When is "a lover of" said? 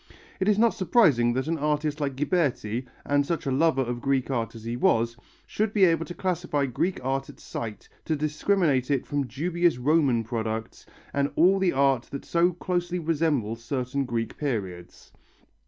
3.45-4.01